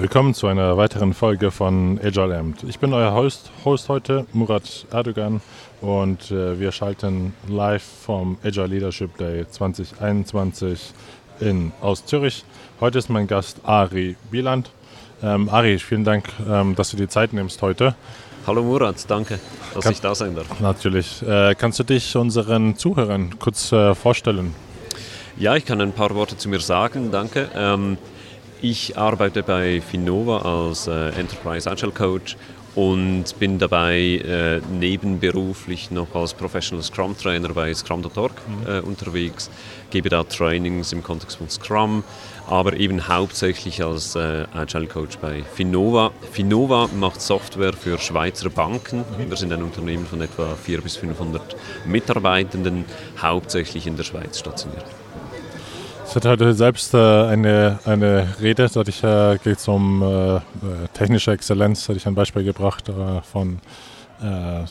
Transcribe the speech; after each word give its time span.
Willkommen 0.00 0.32
zu 0.32 0.46
einer 0.46 0.78
weiteren 0.78 1.12
Folge 1.12 1.50
von 1.50 2.00
Agile 2.02 2.38
Amt. 2.38 2.62
Ich 2.62 2.78
bin 2.78 2.94
euer 2.94 3.12
Host, 3.12 3.50
Host 3.66 3.90
heute, 3.90 4.24
Murat 4.32 4.86
Erdogan, 4.90 5.42
und 5.82 6.30
äh, 6.30 6.58
wir 6.58 6.72
schalten 6.72 7.34
live 7.46 7.82
vom 7.82 8.38
Agile 8.42 8.68
Leadership 8.68 9.18
Day 9.18 9.44
2021 9.46 10.94
in, 11.40 11.72
aus 11.82 12.06
Zürich. 12.06 12.46
Heute 12.80 12.98
ist 12.98 13.10
mein 13.10 13.26
Gast 13.26 13.58
Ari 13.62 14.16
Bieland. 14.30 14.70
Ähm, 15.22 15.50
Ari, 15.50 15.78
vielen 15.78 16.04
Dank, 16.04 16.30
ähm, 16.48 16.74
dass 16.76 16.92
du 16.92 16.96
die 16.96 17.08
Zeit 17.08 17.34
nimmst 17.34 17.60
heute. 17.60 17.94
Hallo 18.46 18.62
Murat, 18.62 19.04
danke, 19.06 19.38
dass 19.74 19.84
Kann, 19.84 19.92
ich 19.92 20.00
da 20.00 20.14
sein 20.14 20.34
darf. 20.34 20.60
Natürlich. 20.60 21.22
Äh, 21.28 21.54
kannst 21.56 21.78
du 21.78 21.84
dich 21.84 22.16
unseren 22.16 22.74
Zuhörern 22.74 23.38
kurz 23.38 23.70
äh, 23.70 23.94
vorstellen? 23.94 24.54
Ja, 25.36 25.56
ich 25.56 25.66
kann 25.66 25.80
ein 25.82 25.92
paar 25.92 26.14
Worte 26.14 26.38
zu 26.38 26.48
mir 26.48 26.60
sagen, 26.60 27.10
danke. 27.10 27.50
Ähm, 27.54 27.98
ich 28.62 28.96
arbeite 28.96 29.42
bei 29.42 29.80
Finova 29.80 30.38
als 30.38 30.86
äh, 30.86 31.10
Enterprise 31.10 31.70
Agile 31.70 31.92
Coach 31.92 32.36
und 32.74 33.24
bin 33.38 33.58
dabei 33.58 33.98
äh, 33.98 34.60
nebenberuflich 34.72 35.90
noch 35.90 36.14
als 36.14 36.34
Professional 36.34 36.82
Scrum 36.84 37.16
Trainer 37.16 37.48
bei 37.48 37.74
Scrum.org 37.74 38.32
mhm. 38.46 38.66
äh, 38.66 38.80
unterwegs, 38.80 39.50
gebe 39.90 40.08
da 40.08 40.22
Trainings 40.22 40.92
im 40.92 41.02
Kontext 41.02 41.38
von 41.38 41.50
Scrum, 41.50 42.04
aber 42.48 42.74
eben 42.74 43.08
hauptsächlich 43.08 43.82
als 43.82 44.14
äh, 44.14 44.46
Agile 44.54 44.86
Coach 44.86 45.18
bei 45.18 45.42
Finova. 45.42 46.12
Finova 46.30 46.88
macht 46.98 47.20
Software 47.20 47.72
für 47.72 47.98
Schweizer 47.98 48.50
Banken. 48.50 48.98
Mhm. 48.98 49.30
Wir 49.30 49.36
sind 49.36 49.52
ein 49.52 49.62
Unternehmen 49.62 50.06
von 50.06 50.20
etwa 50.20 50.54
400 50.54 50.84
bis 50.84 50.96
500 50.96 51.56
Mitarbeitenden, 51.86 52.84
hauptsächlich 53.20 53.86
in 53.86 53.96
der 53.96 54.04
Schweiz 54.04 54.38
stationiert. 54.38 54.86
Ich 56.10 56.16
hatte 56.16 56.28
heute 56.28 56.54
selbst 56.54 56.92
äh, 56.92 56.98
eine, 56.98 57.78
eine 57.84 58.26
Rede, 58.40 58.68
da 58.68 58.80
ich, 58.80 59.04
äh, 59.04 59.38
geht 59.44 59.58
es 59.58 59.68
um 59.68 60.02
äh, 60.02 60.36
äh, 60.38 60.40
technische 60.92 61.30
Exzellenz, 61.30 61.88
hatte 61.88 61.98
ich 61.98 62.06
ein 62.08 62.16
Beispiel 62.16 62.42
gebracht 62.42 62.88
äh, 62.88 63.22
von 63.22 63.60
äh, 64.20 64.64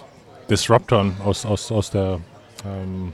Disruptoren 0.50 1.16
aus, 1.24 1.46
aus, 1.46 1.72
aus, 1.72 1.92
der, 1.92 2.20
ähm, 2.66 3.14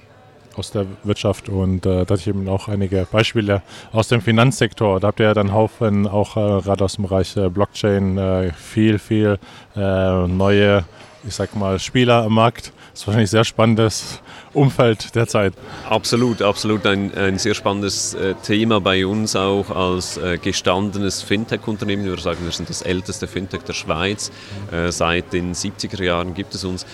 aus 0.56 0.72
der 0.72 0.88
Wirtschaft 1.03 1.50
und 1.50 1.86
äh, 1.86 2.03
da 2.03 2.14
hatte 2.14 2.16
ich 2.16 2.28
eben 2.28 2.50
auch 2.50 2.68
einige 2.68 3.06
Beispiele 3.12 3.62
aus 3.92 4.08
dem 4.08 4.22
Finanzsektor. 4.22 5.00
Da 5.00 5.09
habt 5.09 5.20
ihr 5.20 5.28
ja 5.28 5.36
dann 5.36 5.53
Haufen 5.53 6.08
auch 6.08 6.34
gerade 6.34 6.84
aus 6.84 6.96
dem 6.96 7.03
Bereich 7.03 7.36
Blockchain 7.36 8.52
viel, 8.58 8.98
viel 8.98 9.38
neue, 9.76 10.84
ich 11.28 11.36
sag 11.36 11.56
mal, 11.56 11.78
Spieler 11.78 12.23
am 12.23 12.34
Markt. 12.34 12.73
Das 12.92 13.02
ist 13.02 13.08
wahrscheinlich 13.08 13.30
sehr 13.30 13.44
spannendes 13.44 14.20
Umfeld 14.56 15.14
derzeit. 15.16 15.53
Absolut, 15.89 16.42
absolut 16.42 16.86
ein, 16.86 17.14
ein 17.16 17.38
sehr 17.38 17.53
spannendes 17.53 18.14
äh, 18.14 18.34
Thema 18.44 18.80
bei 18.81 19.06
uns 19.06 19.36
auch 19.36 19.70
als 19.70 20.17
äh, 20.17 20.38
gestandenes 20.38 21.22
Fintech-Unternehmen. 21.22 22.06
Wir 22.06 22.17
sagen, 22.17 22.39
wir 22.44 22.52
sind 22.52 22.70
das 22.70 22.81
älteste 22.81 23.28
Fintech 23.28 23.64
der 23.64 23.73
Schweiz. 23.73 24.31
Äh, 24.72 24.92
seit 24.92 25.34
den 25.34 25.53
70er 25.53 26.03
Jahren 26.03 26.34
gibt 26.34 26.56
es 26.56 26.64
uns. 26.64 26.86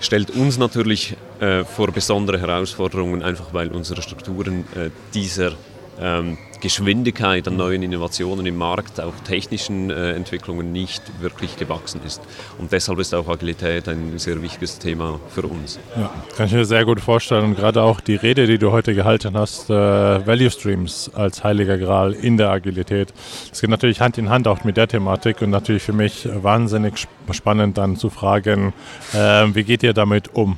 Stellt 0.00 0.30
uns 0.30 0.58
natürlich 0.58 1.16
äh, 1.40 1.64
vor 1.64 1.90
besondere 1.92 2.40
Herausforderungen, 2.40 3.22
einfach 3.22 3.54
weil 3.54 3.68
unsere 3.72 4.02
Strukturen 4.02 4.64
äh, 4.74 4.90
dieser 5.14 5.52
ähm, 6.00 6.36
Geschwindigkeit 6.64 7.46
an 7.46 7.58
neuen 7.58 7.82
Innovationen 7.82 8.46
im 8.46 8.56
Markt, 8.56 8.98
auch 8.98 9.12
technischen 9.22 9.90
äh, 9.90 10.12
Entwicklungen 10.12 10.72
nicht 10.72 11.02
wirklich 11.20 11.58
gewachsen 11.58 12.00
ist. 12.06 12.22
Und 12.56 12.72
deshalb 12.72 13.00
ist 13.00 13.14
auch 13.14 13.28
Agilität 13.28 13.86
ein 13.86 14.18
sehr 14.18 14.40
wichtiges 14.40 14.78
Thema 14.78 15.20
für 15.28 15.42
uns. 15.42 15.78
Ja, 15.94 16.10
kann 16.34 16.46
ich 16.46 16.54
mir 16.54 16.64
sehr 16.64 16.86
gut 16.86 17.00
vorstellen. 17.00 17.44
Und 17.44 17.56
gerade 17.56 17.82
auch 17.82 18.00
die 18.00 18.14
Rede, 18.14 18.46
die 18.46 18.56
du 18.56 18.72
heute 18.72 18.94
gehalten 18.94 19.36
hast, 19.36 19.68
äh, 19.68 19.74
Value 19.74 20.50
Streams 20.50 21.10
als 21.12 21.44
heiliger 21.44 21.76
Gral 21.76 22.14
in 22.14 22.38
der 22.38 22.48
Agilität. 22.48 23.12
Das 23.50 23.60
geht 23.60 23.68
natürlich 23.68 24.00
Hand 24.00 24.16
in 24.16 24.30
Hand 24.30 24.48
auch 24.48 24.64
mit 24.64 24.78
der 24.78 24.88
Thematik 24.88 25.42
und 25.42 25.50
natürlich 25.50 25.82
für 25.82 25.92
mich 25.92 26.26
wahnsinnig 26.32 27.06
spannend 27.30 27.76
dann 27.76 27.96
zu 27.96 28.08
fragen, 28.08 28.72
äh, 29.12 29.18
wie 29.52 29.64
geht 29.64 29.82
ihr 29.82 29.92
damit 29.92 30.34
um? 30.34 30.56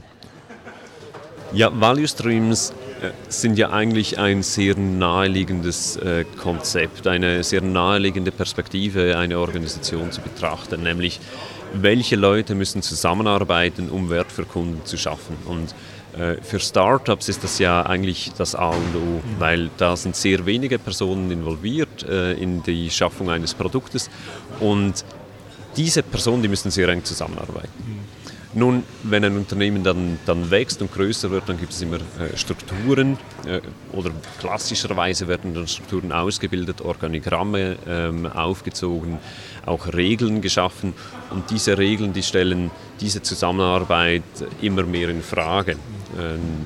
Ja, 1.53 1.69
Value 1.73 2.07
Streams 2.07 2.73
sind 3.29 3.59
ja 3.59 3.71
eigentlich 3.71 4.19
ein 4.19 4.43
sehr 4.43 4.77
naheliegendes 4.77 5.97
äh, 5.97 6.25
Konzept, 6.41 7.07
eine 7.07 7.43
sehr 7.43 7.61
naheliegende 7.61 8.31
Perspektive, 8.31 9.17
eine 9.17 9.39
Organisation 9.39 10.13
zu 10.13 10.21
betrachten, 10.21 10.83
nämlich 10.83 11.21
welche 11.75 12.17
Leute 12.17 12.55
müssen 12.55 12.83
zusammenarbeiten, 12.83 13.91
um 13.91 14.09
Wert 14.09 14.33
für 14.33 14.45
Kunden 14.45 14.85
zu 14.85 14.97
schaffen. 14.97 15.37
Und 15.45 15.75
äh, 16.19 16.41
für 16.43 16.61
Startups 16.61 17.29
ist 17.29 17.45
das 17.45 17.59
ja 17.59 17.85
eigentlich 17.85 18.33
das 18.39 18.55
A 18.55 18.71
und 18.71 18.97
O, 18.97 19.21
weil 19.39 19.71
da 19.77 19.97
sind 19.97 20.17
sehr 20.17 20.47
wenige 20.47 20.79
Personen 20.79 21.31
involviert 21.31 22.03
in 22.03 22.63
die 22.63 22.91
Schaffung 22.91 23.31
eines 23.31 23.53
Produktes 23.53 24.09
und 24.61 25.05
diese 25.77 26.03
Personen, 26.03 26.43
die 26.43 26.49
müssen 26.49 26.71
sehr 26.71 26.89
eng 26.89 27.05
zusammenarbeiten. 27.05 28.06
Nun, 28.57 28.85
wenn 29.03 29.23
ein 29.23 29.37
Unternehmen 29.37 29.85
dann, 29.85 30.19
dann 30.25 30.51
wächst 30.51 30.81
und 30.81 30.91
größer 30.91 31.31
wird, 31.31 31.47
dann 31.47 31.59
gibt 31.59 31.75
es 31.75 31.83
immer 31.83 31.99
äh, 31.99 32.35
Strukturen 32.39 33.19
äh, 33.47 33.61
oder 33.93 34.11
klassischerweise 34.41 35.29
werden 35.29 35.53
dann 35.53 35.69
Strukturen 35.69 36.11
ausgebildet, 36.11 36.81
Organigramme 36.81 37.77
ähm, 37.87 38.25
aufgezogen, 38.25 39.19
auch 39.67 39.93
Regeln 39.93 40.41
geschaffen 40.41 40.95
und 41.33 41.51
diese 41.51 41.77
Regeln, 41.77 42.15
die 42.15 42.23
stellen 42.23 42.71
diese 42.99 43.21
Zusammenarbeit 43.21 44.23
immer 44.63 44.85
mehr 44.85 45.11
in 45.11 45.21
Frage. 45.21 45.77
Ähm, 46.19 46.65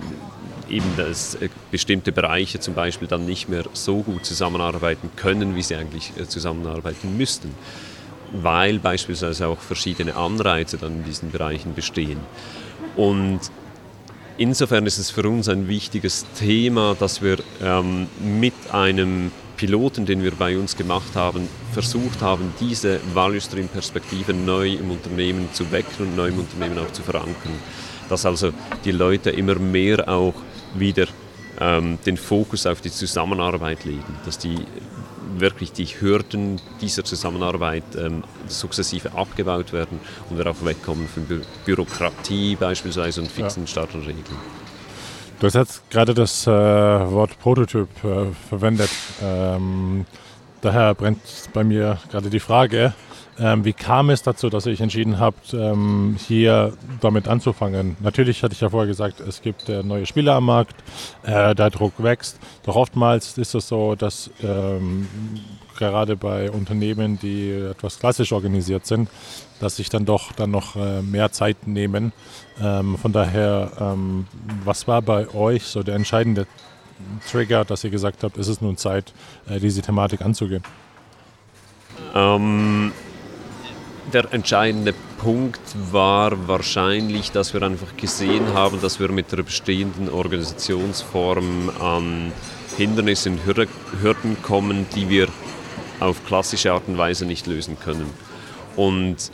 eben, 0.71 0.97
dass 0.97 1.34
äh, 1.34 1.49
bestimmte 1.72 2.12
Bereiche 2.12 2.61
zum 2.61 2.75
Beispiel 2.75 3.09
dann 3.09 3.27
nicht 3.27 3.49
mehr 3.49 3.65
so 3.72 4.03
gut 4.03 4.25
zusammenarbeiten 4.25 5.11
können, 5.17 5.57
wie 5.57 5.62
sie 5.62 5.75
eigentlich 5.75 6.12
äh, 6.17 6.28
zusammenarbeiten 6.28 7.17
müssten 7.17 7.53
weil 8.32 8.78
beispielsweise 8.78 9.48
auch 9.48 9.58
verschiedene 9.58 10.14
Anreize 10.16 10.78
dann 10.78 10.98
in 10.98 11.04
diesen 11.04 11.30
Bereichen 11.30 11.74
bestehen. 11.74 12.20
Und 12.96 13.41
insofern 14.38 14.86
ist 14.86 14.98
es 14.98 15.10
für 15.10 15.28
uns 15.28 15.48
ein 15.48 15.68
wichtiges 15.68 16.26
Thema, 16.38 16.96
dass 16.98 17.22
wir 17.22 17.38
ähm, 17.62 18.06
mit 18.20 18.54
einem 18.72 19.32
Piloten, 19.56 20.06
den 20.06 20.22
wir 20.22 20.32
bei 20.32 20.56
uns 20.56 20.74
gemacht 20.74 21.14
haben, 21.14 21.46
versucht 21.72 22.22
haben, 22.22 22.54
diese 22.60 22.98
Value 23.12 23.41
Stream 23.42 23.68
Perspektive 23.68 24.32
neu 24.32 24.72
im 24.72 24.91
Unternehmen 24.91 25.50
zu 25.52 25.70
wecken 25.70 26.06
und 26.06 26.16
neu 26.16 26.28
im 26.28 26.38
Unternehmen 26.38 26.78
auch 26.78 26.91
zu 26.92 27.02
verankern. 27.02 27.52
Dass 28.08 28.24
also 28.24 28.52
die 28.84 28.92
Leute 28.92 29.30
immer 29.30 29.56
mehr 29.56 30.08
auch 30.08 30.34
wieder 30.74 31.06
ähm, 31.60 31.98
den 32.06 32.16
Fokus 32.16 32.66
auf 32.66 32.80
die 32.80 32.91
Zusammenarbeit 32.91 33.84
legen, 33.84 34.16
dass 34.24 34.38
die 34.38 34.56
wirklich 35.38 35.72
die 35.72 35.86
Hürden 35.86 36.60
dieser 36.80 37.04
Zusammenarbeit 37.04 37.84
ähm, 37.96 38.24
sukzessive 38.46 39.12
abgebaut 39.14 39.72
werden 39.72 40.00
und 40.28 40.38
wir 40.38 40.46
auch 40.46 40.64
wegkommen 40.64 41.06
von 41.08 41.24
Bü 41.24 41.41
Bürokratie 41.64 42.56
beispielsweise 42.56 43.20
und 43.20 43.30
fixen 43.30 43.64
ja. 43.64 43.66
Startregeln. 43.66 44.16
Du 45.38 45.46
hast 45.46 45.54
jetzt 45.54 45.91
gerade 45.91 46.12
das 46.12 46.46
äh, 46.46 46.50
Wort 46.50 47.38
Prototyp 47.38 47.88
äh, 48.04 48.26
verwendet. 48.48 48.91
Ähm, 49.22 50.04
daher 50.60 50.94
brennt 50.94 51.20
bei 51.54 51.64
mir 51.64 51.98
gerade 52.10 52.28
die 52.28 52.41
Frage, 52.41 52.92
ähm, 53.41 53.65
wie 53.65 53.73
kam 53.73 54.11
es 54.11 54.23
dazu, 54.23 54.51
dass 54.51 54.67
ihr 54.67 54.73
euch 54.73 54.81
entschieden 54.81 55.19
habt, 55.19 55.55
ähm, 55.55 56.17
hier 56.19 56.75
damit 57.01 57.27
anzufangen? 57.27 57.97
Natürlich 58.01 58.42
hatte 58.42 58.53
ich 58.53 58.60
ja 58.60 58.69
vorher 58.69 58.87
gesagt, 58.87 59.21
es 59.21 59.41
gibt 59.41 59.69
äh, 59.69 59.83
neue 59.83 60.04
Spieler 60.04 60.34
am 60.34 60.45
Markt, 60.45 60.77
äh, 61.22 61.54
der 61.54 61.71
Druck 61.71 61.95
wächst. 62.03 62.39
Doch 62.65 62.77
oftmals 62.77 63.39
ist 63.39 63.54
es 63.54 63.66
so, 63.66 63.95
dass 63.95 64.31
ähm, 64.42 65.09
gerade 65.78 66.16
bei 66.16 66.51
Unternehmen, 66.51 67.19
die 67.19 67.51
etwas 67.51 67.98
klassisch 67.98 68.33
organisiert 68.33 68.84
sind, 68.84 69.09
dass 69.59 69.77
sich 69.77 69.89
dann 69.89 70.04
doch 70.04 70.33
dann 70.33 70.51
noch 70.51 70.77
äh, 70.77 71.01
mehr 71.01 71.33
Zeit 71.33 71.66
nehmen. 71.66 72.13
Ähm, 72.60 72.98
von 72.98 73.13
daher, 73.13 73.72
ähm, 73.81 74.27
was 74.65 74.86
war 74.86 75.01
bei 75.01 75.33
euch 75.34 75.65
so 75.65 75.83
der 75.83 75.95
entscheidende 75.95 76.47
Trigger, 77.31 77.65
dass 77.65 77.84
ihr 77.84 77.91
gesagt 77.91 78.22
habt, 78.22 78.36
ist 78.36 78.48
es 78.48 78.60
nun 78.60 78.77
Zeit, 78.77 79.15
äh, 79.48 79.59
diese 79.59 79.81
Thematik 79.81 80.21
anzugehen? 80.21 80.63
Ähm, 82.15 82.93
der 84.10 84.33
entscheidende 84.33 84.95
Punkt 85.18 85.60
war 85.91 86.48
wahrscheinlich, 86.48 87.33
dass 87.33 87.54
wir 87.54 87.62
einfach 87.62 87.97
gesehen 87.97 88.54
haben, 88.54 88.80
dass 88.80 89.01
wir 89.01 89.10
mit 89.10 89.33
der 89.33 89.42
bestehenden 89.42 90.09
Organisationsform 90.09 91.71
an 91.80 92.33
Hindernisse 92.77 93.30
und 93.30 93.41
Hürden 93.45 94.36
kommen, 94.42 94.86
die 94.95 95.09
wir 95.09 95.28
auf 96.01 96.24
klassische 96.27 96.72
Art 96.72 96.84
und 96.89 96.98
Weise 96.98 97.27
nicht 97.27 97.47
lösen 97.47 97.78
können. 97.78 98.10
Und 98.77 99.30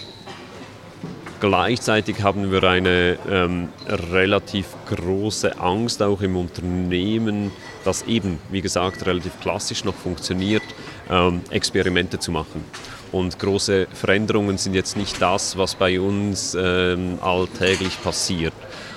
Gleichzeitig 1.38 2.22
haben 2.22 2.50
wir 2.50 2.64
eine 2.64 3.18
ähm, 3.28 3.68
relativ 3.88 4.68
große 4.88 5.60
Angst 5.60 6.02
auch 6.02 6.22
im 6.22 6.34
Unternehmen, 6.34 7.52
das 7.84 8.04
eben, 8.04 8.38
wie 8.50 8.62
gesagt, 8.62 9.04
relativ 9.04 9.38
klassisch 9.40 9.84
noch 9.84 9.94
funktioniert, 9.94 10.62
ähm, 11.10 11.42
Experimente 11.50 12.18
zu 12.18 12.32
machen. 12.32 12.64
Und 13.12 13.38
große 13.38 13.86
Veränderungen 13.92 14.58
sind 14.58 14.74
jetzt 14.74 14.96
nicht 14.96 15.20
das, 15.20 15.56
was 15.56 15.74
bei 15.74 16.00
uns 16.00 16.56
ähm, 16.58 17.18
alltäglich 17.20 18.02
passiert. 18.02 18.54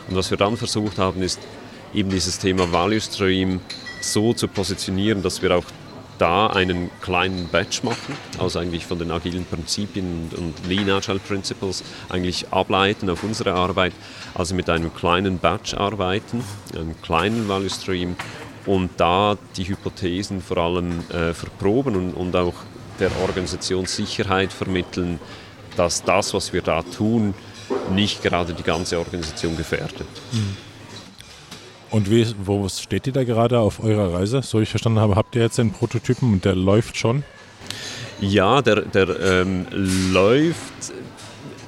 Und 0.10 0.16
was 0.16 0.30
wir 0.32 0.38
dann 0.38 0.58
versucht 0.58 0.98
haben, 0.98 1.22
ist 1.22 1.40
eben 1.94 2.10
dieses 2.10 2.40
Thema 2.40 2.72
Value 2.72 3.02
Stream 3.02 3.62
so 4.02 4.34
zu 4.34 4.48
positionieren, 4.48 5.22
dass 5.22 5.42
wir 5.42 5.56
auch 5.56 5.66
da 6.18 6.48
einen 6.48 6.92
kleinen 7.02 7.48
Batch 7.48 7.84
machen, 7.84 8.16
also 8.38 8.60
eigentlich 8.60 8.86
von 8.86 9.00
den 9.00 9.10
agilen 9.10 9.46
Prinzipien 9.46 10.30
und 10.36 10.54
Lean 10.68 10.90
Agile 10.90 11.20
Principles 11.20 11.84
eigentlich 12.10 12.52
ableiten 12.52 13.10
auf 13.10 13.24
unsere 13.24 13.54
Arbeit, 13.54 13.94
also 14.36 14.54
mit 14.54 14.70
einem 14.70 14.94
kleinen 14.94 15.40
Batch 15.40 15.74
arbeiten, 15.74 16.44
einem 16.76 17.02
kleinen 17.02 17.48
Value 17.48 17.70
Stream 17.70 18.16
und 18.66 18.92
da 18.98 19.38
die 19.56 19.68
Hypothesen 19.68 20.42
vor 20.42 20.58
allem 20.58 21.00
äh, 21.10 21.34
verproben 21.34 21.96
und, 21.96 22.14
und 22.14 22.36
auch 22.36 22.54
der 23.00 23.12
Organisation 23.22 23.86
Sicherheit 23.86 24.52
vermitteln, 24.54 25.20
dass 25.76 26.04
das, 26.04 26.34
was 26.34 26.54
wir 26.54 26.62
da 26.62 26.82
tun, 26.82 27.34
nicht 27.92 28.24
gerade 28.24 28.54
die 28.54 28.64
ganze 28.64 29.00
Organisation 29.00 29.56
gefährdet. 29.56 30.08
Mhm. 30.32 30.58
Und 31.92 32.10
wie, 32.10 32.28
wo 32.44 32.68
steht 32.70 33.08
ihr 33.08 33.14
da 33.14 33.24
gerade 33.24 33.60
auf 33.60 33.84
eurer 33.84 34.14
Reise? 34.14 34.42
So 34.44 34.60
ich 34.60 34.70
verstanden 34.70 35.00
habe, 35.00 35.16
habt 35.16 35.36
ihr 35.36 35.42
jetzt 35.42 35.60
einen 35.60 35.72
Prototypen 35.72 36.34
und 36.34 36.46
der 36.46 36.56
läuft 36.56 36.98
schon? 36.98 37.24
Ja, 38.22 38.62
der, 38.62 38.82
der 38.82 39.20
ähm, 39.20 39.66
läuft. 39.72 40.94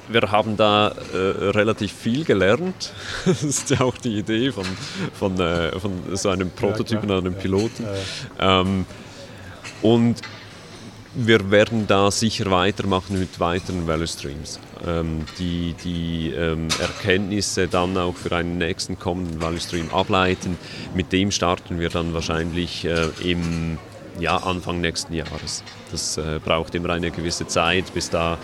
Wir 0.08 0.30
haben 0.30 0.56
da 0.56 0.88
äh, 0.88 1.16
relativ 1.50 1.92
viel 1.92 2.24
gelernt. 2.24 2.92
Das 3.24 3.42
ist 3.42 3.70
ja 3.70 3.80
auch 3.80 3.96
die 3.96 4.18
Idee 4.18 4.52
von, 4.52 4.66
von, 5.14 5.40
äh, 5.40 5.78
von 5.80 5.92
so 6.12 6.28
einem 6.28 6.50
Prototypen, 6.50 7.08
ja, 7.08 7.18
einem 7.18 7.34
Piloten. 7.34 7.86
Ja. 8.38 8.60
Ähm, 8.60 8.84
und 9.80 10.20
wir 11.14 11.50
werden 11.50 11.86
da 11.86 12.10
sicher 12.10 12.50
weitermachen 12.50 13.18
mit 13.18 13.38
weiteren 13.38 13.86
Value 13.86 14.06
Streams. 14.06 14.58
Ähm, 14.86 15.24
die 15.38 15.74
die 15.84 16.30
ähm, 16.30 16.68
Erkenntnisse 16.80 17.68
dann 17.68 17.96
auch 17.96 18.16
für 18.16 18.34
einen 18.34 18.58
nächsten 18.58 18.98
kommenden 18.98 19.40
Value 19.40 19.60
Stream 19.60 19.90
ableiten. 19.90 20.58
Mit 20.94 21.12
dem 21.12 21.30
starten 21.30 21.78
wir 21.78 21.88
dann 21.88 22.14
wahrscheinlich 22.14 22.84
äh, 22.84 23.08
im 23.22 23.78
ja, 24.18 24.36
Anfang 24.36 24.80
nächsten 24.80 25.14
Jahres. 25.14 25.62
Das 25.90 26.18
äh, 26.18 26.40
braucht 26.44 26.74
immer 26.74 26.90
eine 26.90 27.10
gewisse 27.10 27.46
Zeit, 27.46 27.92
bis 27.94 28.10
da 28.10 28.38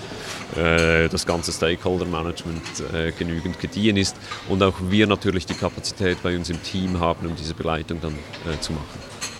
äh, 0.56 1.08
das 1.08 1.26
ganze 1.26 1.52
Stakeholder 1.52 2.06
Management 2.06 2.62
äh, 2.94 3.12
genügend 3.12 3.58
gediehen 3.60 3.96
ist 3.96 4.16
und 4.48 4.62
auch 4.62 4.74
wir 4.88 5.06
natürlich 5.06 5.46
die 5.46 5.54
Kapazität 5.54 6.22
bei 6.22 6.36
uns 6.36 6.50
im 6.50 6.62
Team 6.62 7.00
haben, 7.00 7.26
um 7.26 7.36
diese 7.36 7.54
Begleitung 7.54 8.00
dann 8.00 8.14
äh, 8.14 8.58
zu 8.60 8.72
machen. 8.72 9.37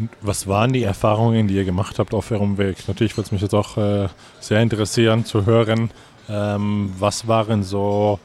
Und 0.00 0.08
was 0.22 0.46
waren 0.46 0.72
die 0.72 0.82
Erfahrungen, 0.82 1.46
die 1.46 1.54
ihr 1.54 1.64
gemacht 1.64 1.98
habt 1.98 2.14
auf 2.14 2.30
eurem 2.30 2.56
Weg? 2.56 2.88
Natürlich 2.88 3.16
würde 3.16 3.26
es 3.26 3.32
mich 3.32 3.42
jetzt 3.42 3.54
auch 3.54 3.76
äh, 3.76 4.08
sehr 4.40 4.62
interessieren 4.62 5.26
zu 5.26 5.44
hören, 5.44 5.90
ähm, 6.28 6.92
was 6.98 7.28
waren 7.28 7.62
so 7.62 8.18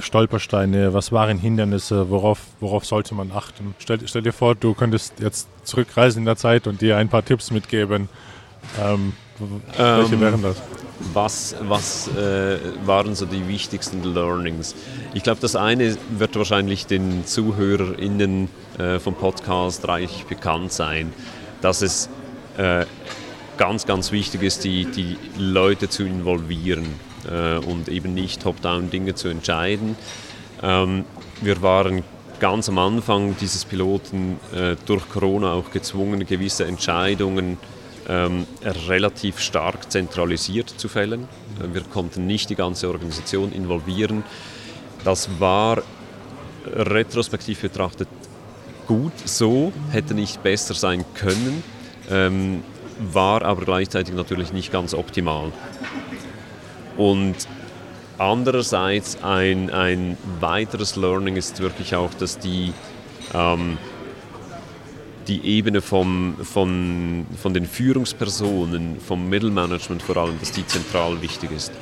Stolpersteine, 0.00 0.94
was 0.94 1.12
waren 1.12 1.38
Hindernisse, 1.38 2.10
worauf, 2.10 2.40
worauf 2.60 2.84
sollte 2.84 3.14
man 3.14 3.30
achten? 3.30 3.74
Stell, 3.78 4.00
stell, 4.06 4.22
dir 4.22 4.32
vor, 4.32 4.54
du 4.54 4.74
könntest 4.74 5.20
jetzt 5.20 5.48
zurückreisen 5.64 6.22
in 6.22 6.26
der 6.26 6.36
Zeit 6.36 6.66
und 6.66 6.80
dir 6.80 6.96
ein 6.96 7.08
paar 7.08 7.24
Tipps 7.24 7.50
mitgeben. 7.50 8.08
Ähm, 8.80 9.12
welche 9.38 10.14
ähm, 10.14 10.20
wären 10.20 10.42
das? 10.42 10.56
Was, 11.12 11.56
was 11.60 12.08
äh, 12.08 12.58
waren 12.86 13.14
so 13.14 13.26
die 13.26 13.46
wichtigsten 13.48 14.02
Learnings? 14.02 14.74
Ich 15.12 15.22
glaube, 15.22 15.40
das 15.40 15.54
eine 15.54 15.96
wird 16.10 16.36
wahrscheinlich 16.36 16.86
den 16.86 17.26
ZuhörerInnen 17.26 18.48
äh, 18.78 18.98
vom 18.98 19.14
Podcast 19.14 19.86
reichlich 19.86 20.24
bekannt 20.24 20.72
sein, 20.72 21.12
dass 21.60 21.82
es 21.82 22.08
äh, 22.56 22.86
ganz, 23.58 23.86
ganz 23.86 24.10
wichtig 24.10 24.42
ist, 24.42 24.64
die, 24.64 24.86
die 24.86 25.18
Leute 25.36 25.88
zu 25.88 26.04
involvieren 26.04 26.86
äh, 27.30 27.58
und 27.58 27.88
eben 27.88 28.14
nicht 28.14 28.42
top-down 28.42 28.90
Dinge 28.90 29.14
zu 29.14 29.28
entscheiden. 29.28 29.96
Ähm, 30.62 31.04
wir 31.42 31.60
waren 31.60 32.02
ganz 32.40 32.68
am 32.68 32.78
Anfang 32.78 33.36
dieses 33.38 33.64
Piloten 33.64 34.38
äh, 34.54 34.76
durch 34.86 35.08
Corona 35.10 35.52
auch 35.52 35.70
gezwungen, 35.70 36.24
gewisse 36.26 36.64
Entscheidungen 36.64 37.58
zu 37.58 37.76
ähm, 38.08 38.46
relativ 38.88 39.40
stark 39.40 39.90
zentralisiert 39.90 40.68
zu 40.68 40.88
fällen. 40.88 41.28
Äh, 41.60 41.74
wir 41.74 41.82
konnten 41.82 42.26
nicht 42.26 42.50
die 42.50 42.54
ganze 42.54 42.88
Organisation 42.88 43.52
involvieren. 43.52 44.22
Das 45.04 45.28
war 45.38 45.82
retrospektiv 46.66 47.60
betrachtet 47.60 48.08
gut 48.86 49.12
so, 49.24 49.72
hätte 49.90 50.14
nicht 50.14 50.42
besser 50.42 50.74
sein 50.74 51.04
können, 51.14 51.62
ähm, 52.10 52.62
war 53.12 53.42
aber 53.42 53.64
gleichzeitig 53.64 54.14
natürlich 54.14 54.52
nicht 54.52 54.72
ganz 54.72 54.94
optimal. 54.94 55.52
Und 56.96 57.34
andererseits 58.18 59.22
ein, 59.22 59.70
ein 59.70 60.16
weiteres 60.40 60.96
Learning 60.96 61.36
ist 61.36 61.60
wirklich 61.60 61.94
auch, 61.94 62.14
dass 62.14 62.38
die 62.38 62.72
ähm, 63.34 63.78
die 65.28 65.44
Ebene 65.44 65.80
vom, 65.80 66.36
von, 66.42 67.26
von 67.40 67.54
den 67.54 67.66
Führungspersonen, 67.66 69.00
vom 69.00 69.28
Mittelmanagement 69.28 70.02
vor 70.02 70.16
allem, 70.16 70.38
dass 70.40 70.52
die 70.52 70.66
zentral 70.66 71.20
wichtig 71.22 71.50
ist. 71.52 71.72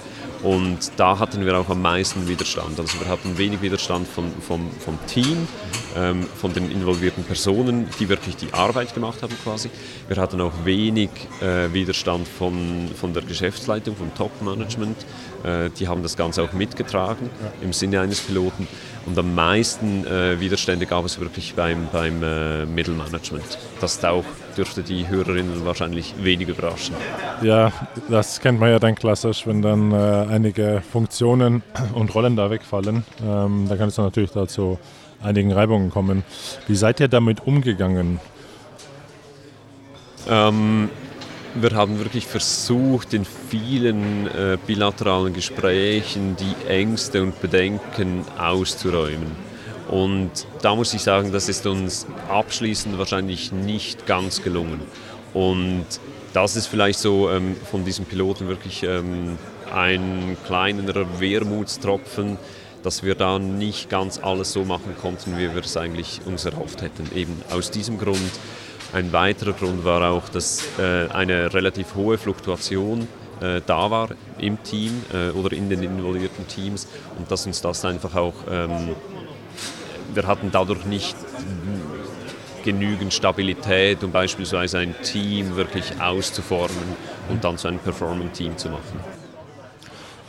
Und 0.45 0.93
da 0.99 1.19
hatten 1.19 1.47
wir 1.47 1.59
auch 1.59 1.71
am 1.71 1.81
meisten 1.81 2.29
Widerstand. 2.29 2.79
Also 2.79 3.01
wir 3.01 3.09
hatten 3.09 3.39
wenig 3.39 3.63
Widerstand 3.63 4.07
von, 4.07 4.31
vom, 4.47 4.71
vom 4.79 4.99
Team, 5.07 5.49
ähm, 5.97 6.23
von 6.37 6.53
den 6.53 6.71
involvierten 6.71 7.25
Personen, 7.25 7.89
die 7.99 8.11
wirklich 8.11 8.37
die 8.37 8.53
Arbeit 8.53 8.93
gemacht 8.93 9.23
haben 9.23 9.35
quasi. 9.43 9.71
Wir 10.07 10.19
hatten 10.19 10.43
auch 10.43 10.53
wenig 10.65 11.09
äh, 11.41 11.73
Widerstand 11.73 12.29
von, 12.29 12.91
von 12.95 13.15
der 13.15 13.23
Geschäftsleitung, 13.23 13.97
vom 13.97 14.15
Top-Management. 14.15 15.07
Äh, 15.45 15.71
die 15.71 15.89
haben 15.89 16.03
das 16.03 16.17
Ganze 16.17 16.43
auch 16.43 16.53
mitgetragen 16.53 17.31
im 17.61 17.73
Sinne 17.73 18.01
eines 18.01 18.21
Piloten. 18.21 18.67
Und 19.07 19.19
am 19.19 19.35
meisten 19.35 20.07
äh, 20.07 20.41
Widerstände 20.41 20.87
gab 20.87 21.05
es 21.05 21.21
wirklich 21.21 21.55
beim, 21.55 21.89
beim 21.93 22.23
äh, 22.23 22.65
Mittelmanagement. 22.65 23.59
Das 23.81 24.03
auch 24.05 24.25
dürfte 24.57 24.83
die 24.83 25.09
Hörerinnen 25.09 25.65
wahrscheinlich 25.67 26.15
wenig 26.19 26.49
überraschen. 26.49 26.95
Ja, 27.43 27.73
das 28.09 28.41
kennt 28.41 28.61
man 28.61 28.71
ja 28.71 28.79
dann 28.79 28.95
klassisch, 28.95 29.47
wenn 29.47 29.61
dann 29.61 29.93
äh, 29.93 30.27
einige 30.31 30.83
Funktionen 30.91 31.63
und 31.95 32.15
Rollen 32.15 32.37
da 32.37 32.51
wegfallen. 32.51 33.05
Ähm, 33.23 33.67
da 33.69 33.77
kann 33.77 33.89
es 33.89 33.97
dann 33.97 34.07
natürlich 34.07 34.31
dazu 34.31 34.79
einigen 35.23 35.53
Reibungen 35.53 35.91
kommen. 35.91 36.23
Wie 36.67 36.77
seid 36.77 37.01
ihr 37.01 37.09
damit 37.09 37.47
umgegangen? 37.47 38.21
Ähm, 40.29 40.89
wir 41.55 41.71
haben 41.73 41.99
wirklich 41.99 42.27
versucht, 42.27 43.15
in 43.15 43.25
vielen 43.25 44.27
äh, 44.27 44.59
bilateralen 44.67 45.33
Gesprächen 45.33 46.37
die 46.37 46.69
Ängste 46.69 47.23
und 47.23 47.41
Bedenken 47.41 48.25
auszuräumen. 48.39 49.31
Und 49.89 50.31
da 50.63 50.75
muss 50.75 50.95
ich 50.95 51.03
sagen, 51.03 51.31
das 51.31 51.49
ist 51.49 51.67
uns 51.67 52.07
abschließend 52.29 52.99
wahrscheinlich 52.99 53.53
nicht 53.53 54.07
ganz 54.07 54.43
gelungen. 54.43 54.81
Und 55.33 55.87
das 56.33 56.57
ist 56.57 56.67
vielleicht 56.67 56.99
so 56.99 57.31
ähm, 57.31 57.55
von 57.71 57.85
diesem 57.85 58.07
Piloten 58.07 58.49
wirklich 58.49 58.83
ähm, 58.83 59.39
ein 59.73 60.37
kleiner 60.47 61.21
Wermutstropfen, 61.21 62.39
dass 62.83 63.03
wir 63.03 63.15
da 63.15 63.39
nicht 63.39 63.89
ganz 63.89 64.19
alles 64.19 64.53
so 64.53 64.65
machen 64.65 64.95
konnten, 65.01 65.39
wie 65.39 65.55
wir 65.55 65.63
es 65.63 65.77
eigentlich 65.77 66.21
uns 66.27 66.45
erhofft 66.45 66.83
hätten. 66.83 67.09
Eben 67.15 67.41
aus 67.51 67.71
diesem 67.71 67.99
Grund. 67.99 68.19
Ein 68.93 69.13
weiterer 69.13 69.53
Grund 69.53 69.85
war 69.85 70.11
auch, 70.11 70.29
dass 70.29 70.65
äh, 70.79 71.09
eine 71.09 71.53
relativ 71.53 71.95
hohe 71.95 72.19
Fluktuation 72.19 73.09
äh, 73.41 73.61
da 73.67 73.91
war 73.91 74.09
im 74.39 74.63
Team 74.63 75.03
äh, 75.13 75.31
oder 75.31 75.53
in 75.53 75.69
den 75.69 75.83
involvierten 75.83 76.47
Teams 76.47 76.87
und 77.19 77.31
dass 77.31 77.47
uns 77.47 77.61
das 77.61 77.85
einfach 77.85 78.15
auch 78.15 78.35
ähm, 78.51 78.95
wir 80.13 80.27
hatten 80.27 80.51
dadurch 80.53 80.85
nicht 80.85 81.17
genügend 82.63 83.13
Stabilität, 83.13 84.05
um 84.05 84.13
beispielsweise 84.13 84.79
ein 84.79 84.95
Team 85.03 85.57
wirklich 85.57 86.01
auszuformen 86.01 86.85
und 87.29 87.43
dann 87.43 87.59
so 87.59 87.69
ein 87.69 87.79
Performing-Team 87.79 88.57
zu 88.57 88.69
machen. 88.69 89.01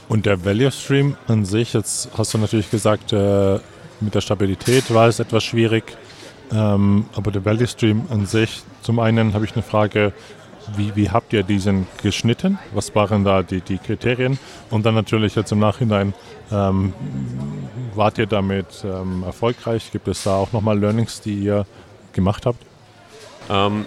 Und 0.10 0.26
der 0.26 0.44
Value 0.44 0.72
Stream 0.72 1.18
an 1.28 1.46
sich, 1.46 1.74
jetzt 1.74 2.10
hast 2.18 2.34
du 2.34 2.40
natürlich 2.40 2.72
gesagt, 2.72 3.12
mit 3.12 4.16
der 4.16 4.22
Stabilität 4.22 4.92
war 4.94 5.08
es 5.08 5.20
etwas 5.20 5.44
schwierig, 5.44 5.84
ähm, 6.52 7.06
aber 7.16 7.32
der 7.32 7.44
Value 7.46 7.68
Stream 7.68 8.04
an 8.10 8.26
sich, 8.26 8.62
zum 8.82 9.00
einen 9.00 9.34
habe 9.34 9.46
ich 9.46 9.54
eine 9.54 9.64
Frage, 9.64 10.14
wie, 10.76 10.96
wie 10.96 11.10
habt 11.10 11.34
ihr 11.34 11.44
diesen 11.44 11.88
geschnitten? 12.02 12.58
Was 12.74 12.94
waren 12.96 13.24
da 13.24 13.44
die, 13.44 13.62
die 13.62 13.78
Kriterien? 13.78 14.40
Und 14.70 14.86
dann 14.86 14.96
natürlich 14.96 15.36
jetzt 15.36 15.52
im 15.52 15.60
Nachhinein, 15.60 16.14
ähm, 16.52 16.94
wart 17.94 18.18
ihr 18.18 18.26
damit 18.26 18.84
ähm, 18.84 19.24
erfolgreich? 19.24 19.92
Gibt 19.92 20.08
es 20.08 20.24
da 20.24 20.36
auch 20.36 20.52
nochmal 20.54 20.80
Learnings, 20.80 21.22
die 21.22 21.36
ihr 21.36 21.66
gemacht 22.14 22.46
habt? 22.46 22.60
Ähm, 23.50 23.86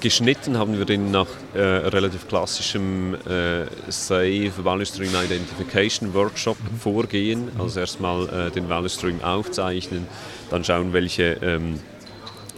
geschnitten 0.00 0.58
haben 0.58 0.76
wir 0.78 0.84
den 0.84 1.10
nach 1.10 1.26
äh, 1.54 1.60
relativ 1.60 2.28
klassischem 2.28 3.14
äh, 3.14 3.64
Save 3.88 4.52
Value 4.62 4.86
Stream 4.86 5.10
Identification 5.10 6.12
Workshop 6.14 6.58
mhm. 6.60 6.76
vorgehen. 6.78 7.48
Also 7.58 7.80
erstmal 7.80 8.28
äh, 8.28 8.50
den 8.50 8.68
Value 8.68 8.90
Stream 8.90 9.22
aufzeichnen, 9.22 10.06
dann 10.50 10.62
schauen, 10.64 10.92
welche 10.92 11.38
ähm, 11.42 11.80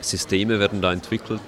Systeme 0.00 0.58
werden 0.58 0.82
da 0.82 0.92
entwickelt 0.92 1.42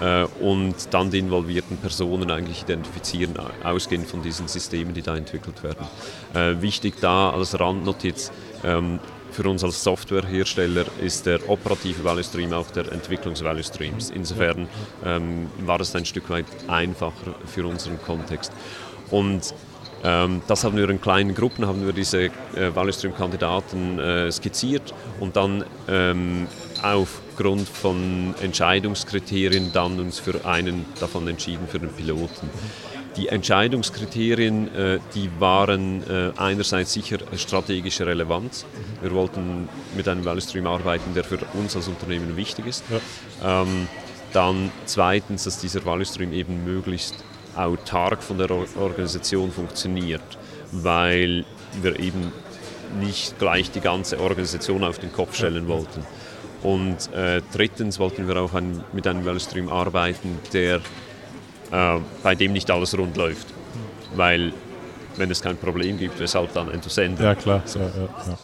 äh, 0.00 0.24
und 0.40 0.74
dann 0.92 1.10
die 1.10 1.18
involvierten 1.18 1.76
Personen 1.76 2.30
eigentlich 2.30 2.62
identifizieren, 2.62 3.34
ausgehend 3.64 4.06
von 4.06 4.22
diesen 4.22 4.48
Systemen, 4.48 4.94
die 4.94 5.02
da 5.02 5.16
entwickelt 5.16 5.62
werden. 5.62 5.86
Äh, 6.34 6.60
wichtig 6.62 6.94
da 7.00 7.30
als 7.30 7.58
Randnotiz, 7.58 8.30
ähm, 8.64 8.98
für 9.30 9.48
uns 9.48 9.62
als 9.62 9.84
Softwarehersteller 9.84 10.86
ist 11.00 11.26
der 11.26 11.48
operative 11.48 12.02
Value 12.02 12.24
Stream 12.24 12.52
auch 12.52 12.70
der 12.70 12.90
Entwicklungs-Value 12.90 13.62
Streams. 13.62 14.10
Insofern 14.10 14.68
ähm, 15.04 15.48
war 15.64 15.80
es 15.80 15.94
ein 15.94 16.04
Stück 16.04 16.30
weit 16.30 16.46
einfacher 16.66 17.34
für 17.46 17.66
unseren 17.66 18.00
Kontext. 18.02 18.52
Und 19.10 19.54
ähm, 20.04 20.42
das 20.46 20.64
haben 20.64 20.76
wir 20.76 20.88
in 20.88 21.00
kleinen 21.00 21.34
Gruppen, 21.34 21.66
haben 21.66 21.84
wir 21.84 21.92
diese 21.92 22.24
äh, 22.24 22.30
Value 22.74 22.92
Stream-Kandidaten 22.92 23.98
äh, 23.98 24.32
skizziert 24.32 24.94
und 25.20 25.36
dann 25.36 25.64
ähm, 25.88 26.46
aufgrund 27.38 27.68
von 27.68 28.34
Entscheidungskriterien 28.42 29.72
dann 29.72 30.00
uns 30.00 30.18
für 30.18 30.44
einen 30.44 30.84
davon 30.98 31.28
entschieden, 31.28 31.68
für 31.68 31.78
den 31.78 31.90
Piloten. 31.90 32.50
Die 33.16 33.28
Entscheidungskriterien, 33.28 34.74
äh, 34.74 34.98
die 35.14 35.30
waren 35.38 36.02
äh, 36.10 36.32
einerseits 36.36 36.92
sicher 36.92 37.18
strategische 37.36 38.06
Relevanz. 38.06 38.66
Wir 39.02 39.12
wollten 39.12 39.68
mit 39.96 40.08
einem 40.08 40.24
Value 40.24 40.40
Stream 40.40 40.66
arbeiten, 40.66 41.14
der 41.14 41.22
für 41.22 41.38
uns 41.54 41.76
als 41.76 41.86
Unternehmen 41.86 42.36
wichtig 42.36 42.66
ist. 42.66 42.82
Ja. 42.90 43.62
Ähm, 43.62 43.86
dann 44.32 44.72
zweitens, 44.86 45.44
dass 45.44 45.60
dieser 45.60 45.84
Value 45.84 46.06
Stream 46.06 46.32
eben 46.32 46.64
möglichst 46.64 47.14
autark 47.54 48.20
von 48.20 48.38
der 48.38 48.50
Organisation 48.50 49.52
funktioniert, 49.52 50.22
weil 50.72 51.44
wir 51.82 52.00
eben 52.00 52.32
nicht 52.98 53.38
gleich 53.38 53.70
die 53.70 53.80
ganze 53.80 54.18
Organisation 54.18 54.82
auf 54.82 54.98
den 54.98 55.12
Kopf 55.12 55.36
stellen 55.36 55.68
wollten. 55.68 56.04
Und 56.62 57.12
äh, 57.14 57.40
drittens 57.52 57.98
wollten 57.98 58.26
wir 58.26 58.36
auch 58.36 58.54
ein, 58.54 58.82
mit 58.92 59.06
einem 59.06 59.24
Value 59.24 59.40
Stream 59.40 59.68
arbeiten, 59.68 60.38
der 60.52 60.76
äh, 61.70 61.98
bei 62.22 62.34
dem 62.34 62.52
nicht 62.52 62.70
alles 62.70 62.96
rund 62.98 63.16
läuft. 63.16 63.46
Weil, 64.16 64.52
wenn 65.16 65.30
es 65.30 65.40
kein 65.40 65.56
Problem 65.56 65.98
gibt, 65.98 66.18
weshalb 66.18 66.52
dann 66.54 66.70
Enthusiasmus? 66.70 67.20
Ja, 67.20 67.34
klar. 67.34 67.62
Ja, 67.74 67.80
ja, 67.80 68.08
ja. 68.28 68.38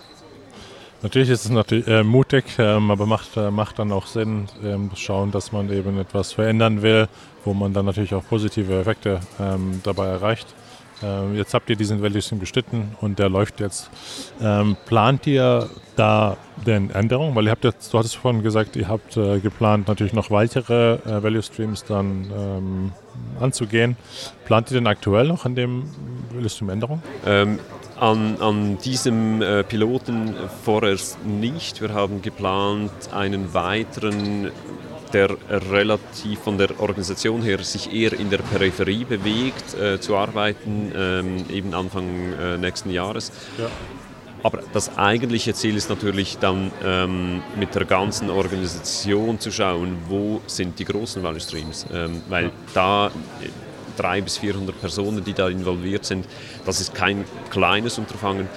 Natürlich 1.03 1.29
ist 1.29 1.45
es 1.45 1.51
natürlich 1.51 1.87
äh, 1.87 2.03
mutig, 2.03 2.45
ähm, 2.57 2.91
aber 2.91 3.05
macht, 3.05 3.37
äh, 3.37 3.51
macht 3.51 3.79
dann 3.79 3.93
auch 3.93 4.07
Sinn, 4.07 4.47
ähm, 4.65 4.91
schauen, 4.95 5.33
dass 5.33 5.53
man 5.53 5.71
eben 5.71 5.99
etwas 6.01 6.33
verändern 6.33 6.81
will, 6.81 7.09
wo 7.45 7.53
man 7.53 7.75
dann 7.75 7.85
natürlich 7.85 8.15
auch 8.15 8.25
positive 8.27 8.81
Effekte 8.81 9.21
ähm, 9.39 9.81
dabei 9.83 10.07
erreicht. 10.07 10.47
Ähm, 11.05 11.37
jetzt 11.37 11.53
habt 11.55 11.69
ihr 11.69 11.77
diesen 11.77 12.03
Value 12.03 12.23
Stream 12.23 12.41
geschnitten 12.41 12.97
und 13.01 13.19
der 13.19 13.29
läuft 13.29 13.61
jetzt. 13.61 13.91
Ähm, 14.41 14.77
plant 14.87 15.27
ihr 15.27 15.69
da 15.97 16.37
denn 16.67 16.91
Änderungen? 16.91 17.35
Weil 17.35 17.47
ihr 17.47 17.51
habt 17.51 17.65
jetzt, 17.65 17.93
du 17.93 17.99
hattest 17.99 18.17
vorhin 18.17 18.43
gesagt, 18.43 18.77
ihr 18.77 18.89
habt 18.89 19.17
äh, 19.17 19.39
geplant, 19.41 19.89
natürlich 19.89 20.13
noch 20.13 20.31
weitere 20.31 20.95
äh, 20.95 21.23
Value 21.23 21.43
Streams 21.43 21.85
dann 21.85 22.31
ähm, 22.37 22.93
anzugehen. 23.41 23.97
Plant 24.45 24.71
ihr 24.71 24.77
denn 24.77 24.87
aktuell 24.87 25.29
noch 25.29 25.45
an 25.45 25.55
dem 25.55 25.85
Value 26.33 26.49
Stream 26.49 26.71
Änderungen? 26.71 27.03
Ähm, 27.27 27.59
an, 28.01 28.37
an, 28.41 28.79
diesem 28.79 29.41
äh, 29.41 29.63
Piloten 29.63 30.35
vorerst 30.65 31.25
nicht. 31.25 31.81
Wir 31.81 31.95
haben 31.95 32.23
geplant, 32.23 32.91
einen 33.13 33.55
weiteren 33.55 34.51
der 35.15 35.37
relativ 35.51 36.41
von 36.41 36.59
der 36.59 36.79
Organisation 36.81 37.43
her 37.43 37.63
sich 37.63 37.93
eher 37.93 38.13
in 38.13 38.31
der 38.31 38.39
Peripherie 38.39 39.05
bewegt, 39.05 39.75
äh, 39.75 40.01
zu 40.01 40.17
arbeiten, 40.17 40.93
ähm, 40.95 41.45
eben 41.49 41.73
Anfang 41.73 42.33
äh, 42.33 42.59
nächsten 42.59 42.91
Jahres. 42.91 43.33
Ja. 43.59 43.69
Aber 44.43 44.61
das 44.75 44.99
eigentliche 44.99 45.55
Ziel 45.55 45.75
ist 45.75 45.89
natürlich 45.89 46.37
dann 46.37 46.71
ähm, 46.85 47.43
mit 47.59 47.75
der 47.75 47.87
ganzen 47.87 48.29
Organisation 48.29 49.41
zu 49.41 49.51
schauen, 49.51 49.97
wo 50.09 50.43
sind 50.47 50.79
die 50.79 50.85
großen 50.85 51.23
Value 51.23 51.41
Streams, 51.41 51.87
ähm, 51.95 52.21
weil 52.29 52.51
da 52.75 53.11
300 53.97 54.25
bis 54.25 54.37
400 54.37 54.79
Personen, 54.79 55.25
die 55.25 55.33
da 55.33 55.49
involviert 55.49 56.05
sind, 56.05 56.27
das 56.67 56.81
ist 56.81 56.95
kein 56.95 57.25
kleines 57.49 57.97
Unterfangen 57.97 58.49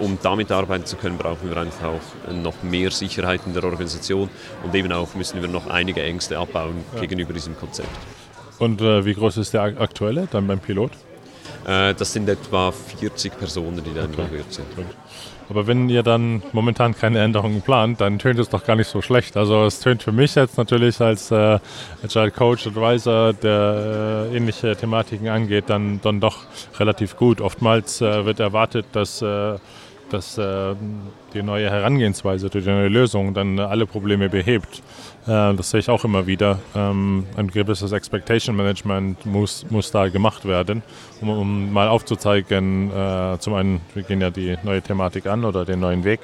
um 0.00 0.18
damit 0.22 0.50
arbeiten 0.50 0.86
zu 0.86 0.96
können, 0.96 1.18
brauchen 1.18 1.48
wir 1.48 1.56
einfach 1.56 1.88
auch 1.88 2.32
noch 2.32 2.62
mehr 2.62 2.90
Sicherheit 2.90 3.42
in 3.46 3.54
der 3.54 3.64
Organisation 3.64 4.28
und 4.64 4.74
eben 4.74 4.90
auch 4.92 5.14
müssen 5.14 5.40
wir 5.40 5.48
noch 5.48 5.68
einige 5.68 6.02
Ängste 6.02 6.38
abbauen 6.38 6.84
ja. 6.94 7.00
gegenüber 7.00 7.32
diesem 7.32 7.56
Konzept. 7.56 7.88
Und 8.58 8.80
äh, 8.80 9.04
wie 9.04 9.14
groß 9.14 9.38
ist 9.38 9.54
der 9.54 9.62
aktuelle 9.62 10.28
dann 10.30 10.46
beim 10.46 10.58
Pilot? 10.58 10.92
Äh, 11.66 11.94
das 11.94 12.12
sind 12.12 12.28
etwa 12.28 12.72
40 12.72 13.38
Personen, 13.38 13.82
die 13.82 13.94
da 13.94 14.02
okay. 14.02 14.10
involviert 14.10 14.52
sind. 14.52 14.66
Aber 15.48 15.66
wenn 15.66 15.88
ihr 15.88 16.04
dann 16.04 16.42
momentan 16.52 16.94
keine 16.94 17.18
Änderungen 17.18 17.60
plant, 17.60 18.00
dann 18.00 18.20
tönt 18.20 18.38
es 18.38 18.48
doch 18.48 18.64
gar 18.64 18.76
nicht 18.76 18.86
so 18.86 19.02
schlecht. 19.02 19.36
Also 19.36 19.64
es 19.64 19.80
tönt 19.80 20.00
für 20.00 20.12
mich 20.12 20.36
jetzt 20.36 20.56
natürlich 20.56 21.00
als 21.00 21.32
äh, 21.32 21.58
Agile 22.04 22.30
Coach, 22.30 22.68
Advisor, 22.68 23.32
der 23.32 24.28
äh, 24.30 24.36
ähnliche 24.36 24.76
Thematiken 24.76 25.28
angeht, 25.28 25.64
dann, 25.66 26.00
dann 26.02 26.20
doch 26.20 26.44
relativ 26.78 27.16
gut. 27.16 27.40
Oftmals 27.40 28.00
äh, 28.00 28.24
wird 28.24 28.38
erwartet, 28.38 28.86
dass 28.92 29.22
äh, 29.22 29.56
dass 30.12 30.38
äh, 30.38 30.74
die 31.34 31.42
neue 31.42 31.70
Herangehensweise, 31.70 32.50
die 32.50 32.60
neue 32.60 32.88
Lösung 32.88 33.34
dann 33.34 33.58
alle 33.58 33.86
Probleme 33.86 34.28
behebt. 34.28 34.82
Äh, 35.26 35.54
das 35.54 35.70
sehe 35.70 35.80
ich 35.80 35.88
auch 35.88 36.04
immer 36.04 36.26
wieder. 36.26 36.58
Ähm, 36.74 37.26
ein 37.36 37.48
gewisses 37.48 37.92
Expectation 37.92 38.56
Management 38.56 39.24
muss, 39.26 39.64
muss 39.70 39.90
da 39.90 40.08
gemacht 40.08 40.44
werden, 40.46 40.82
um, 41.20 41.28
um 41.28 41.72
mal 41.72 41.88
aufzuzeigen, 41.88 42.90
äh, 42.90 43.38
zum 43.38 43.54
einen, 43.54 43.80
wir 43.94 44.02
gehen 44.02 44.20
ja 44.20 44.30
die 44.30 44.56
neue 44.62 44.82
Thematik 44.82 45.26
an 45.26 45.44
oder 45.44 45.64
den 45.64 45.80
neuen 45.80 46.04
Weg 46.04 46.20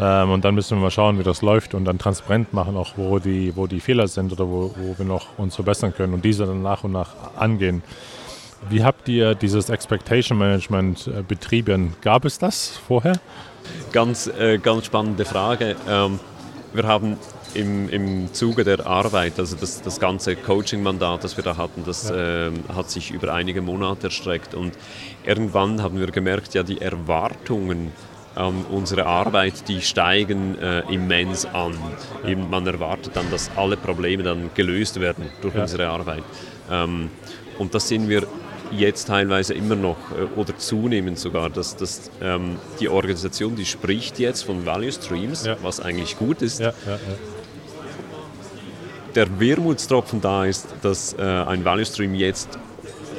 ähm, 0.00 0.30
und 0.30 0.44
dann 0.44 0.54
müssen 0.54 0.78
wir 0.78 0.82
mal 0.82 0.90
schauen, 0.90 1.18
wie 1.18 1.24
das 1.24 1.42
läuft 1.42 1.74
und 1.74 1.84
dann 1.84 1.98
transparent 1.98 2.52
machen, 2.52 2.76
auch 2.76 2.92
wo 2.96 3.18
die, 3.18 3.56
wo 3.56 3.66
die 3.66 3.80
Fehler 3.80 4.08
sind 4.08 4.32
oder 4.32 4.48
wo, 4.48 4.74
wo 4.76 4.98
wir 4.98 5.04
noch 5.04 5.38
uns 5.38 5.54
verbessern 5.56 5.94
können 5.94 6.14
und 6.14 6.24
diese 6.24 6.46
dann 6.46 6.62
nach 6.62 6.84
und 6.84 6.92
nach 6.92 7.14
angehen. 7.36 7.82
Wie 8.68 8.82
habt 8.82 9.08
ihr 9.08 9.34
dieses 9.34 9.68
Expectation 9.68 10.38
Management 10.38 11.06
äh, 11.06 11.22
betrieben? 11.22 11.94
Gab 12.00 12.24
es 12.24 12.38
das 12.38 12.68
vorher? 12.86 13.18
Ganz, 13.92 14.26
äh, 14.26 14.58
ganz 14.58 14.86
spannende 14.86 15.24
Frage. 15.24 15.76
Ähm, 15.88 16.18
wir 16.72 16.84
haben 16.84 17.18
im, 17.54 17.88
im 17.88 18.32
Zuge 18.32 18.64
der 18.64 18.86
Arbeit, 18.86 19.38
also 19.38 19.56
das, 19.56 19.82
das 19.82 20.00
ganze 20.00 20.34
Coaching-Mandat, 20.34 21.24
das 21.24 21.36
wir 21.36 21.44
da 21.44 21.56
hatten, 21.56 21.84
das 21.84 22.08
ja. 22.08 22.48
äh, 22.48 22.52
hat 22.74 22.90
sich 22.90 23.10
über 23.10 23.32
einige 23.32 23.62
Monate 23.62 24.08
erstreckt 24.08 24.54
und 24.54 24.72
irgendwann 25.24 25.82
haben 25.82 26.00
wir 26.00 26.08
gemerkt, 26.08 26.54
ja, 26.54 26.62
die 26.62 26.80
Erwartungen 26.80 27.92
an 28.34 28.64
unsere 28.68 29.06
Arbeit, 29.06 29.68
die 29.68 29.80
steigen 29.80 30.58
äh, 30.58 30.80
immens 30.92 31.46
an. 31.46 31.74
Eben 32.26 32.50
man 32.50 32.66
erwartet 32.66 33.14
dann, 33.14 33.30
dass 33.30 33.50
alle 33.56 33.76
Probleme 33.76 34.24
dann 34.24 34.50
gelöst 34.54 34.98
werden 35.00 35.26
durch 35.40 35.54
ja. 35.54 35.62
unsere 35.62 35.88
Arbeit. 35.88 36.24
Ähm, 36.70 37.10
und 37.58 37.74
das 37.74 37.86
sehen 37.86 38.08
wir 38.08 38.26
jetzt 38.78 39.08
teilweise 39.08 39.54
immer 39.54 39.76
noch 39.76 39.96
äh, 40.10 40.38
oder 40.38 40.56
zunehmend 40.56 41.18
sogar, 41.18 41.50
dass, 41.50 41.76
dass 41.76 42.10
ähm, 42.22 42.56
die 42.80 42.88
Organisation, 42.88 43.56
die 43.56 43.64
spricht 43.64 44.18
jetzt 44.18 44.42
von 44.42 44.66
Value 44.66 44.92
Streams, 44.92 45.46
ja. 45.46 45.56
was 45.62 45.80
eigentlich 45.80 46.16
gut 46.18 46.42
ist. 46.42 46.60
Ja, 46.60 46.72
ja, 46.86 46.98
Der 49.14 49.40
Wermutstropfen 49.40 50.20
da 50.20 50.44
ist, 50.44 50.66
dass 50.82 51.14
äh, 51.14 51.22
ein 51.22 51.64
Value 51.64 51.86
Stream 51.86 52.14
jetzt 52.14 52.58